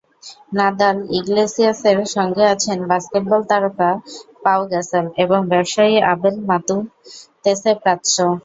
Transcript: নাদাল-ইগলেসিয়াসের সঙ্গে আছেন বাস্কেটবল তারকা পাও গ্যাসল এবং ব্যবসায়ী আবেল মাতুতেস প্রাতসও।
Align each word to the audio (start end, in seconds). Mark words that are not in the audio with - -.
নাদাল-ইগলেসিয়াসের 0.53 1.97
সঙ্গে 2.15 2.43
আছেন 2.53 2.77
বাস্কেটবল 2.89 3.41
তারকা 3.49 3.89
পাও 4.43 4.61
গ্যাসল 4.69 5.05
এবং 5.23 5.39
ব্যবসায়ী 5.51 5.95
আবেল 6.11 6.35
মাতুতেস 6.47 7.59
প্রাতসও। 7.81 8.29